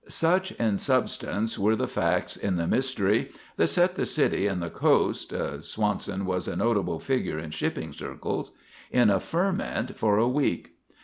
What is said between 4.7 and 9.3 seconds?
coast Swanson was a notable figure in shipping circles in a